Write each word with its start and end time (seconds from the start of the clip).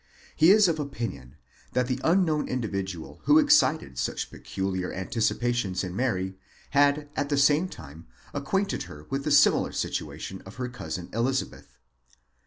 He 0.35 0.49
is 0.49 0.67
of 0.67 0.79
opinion! 0.79 1.35
that 1.73 1.85
the 1.85 1.99
unknown 2.03 2.47
individual 2.49 3.21
who 3.25 3.37
excited 3.37 3.99
such 3.99 4.31
peculiar 4.31 4.91
anticipations 4.91 5.83
in 5.83 5.95
Mary, 5.95 6.39
had 6.71 7.07
at 7.15 7.29
the 7.29 7.37
same 7.37 7.69
time 7.69 8.07
acquainted 8.33 8.81
her 8.89 9.05
with 9.11 9.25
the 9.25 9.31
similar 9.31 9.71
situation 9.71 10.41
of 10.43 10.55
her 10.55 10.69
cousin 10.69 11.09
Elizabeth. 11.13 11.77